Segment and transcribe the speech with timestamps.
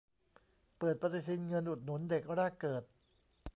[0.77, 2.83] เปิดปฏิทินเงินอุดหนุนเด็กแรกเกิด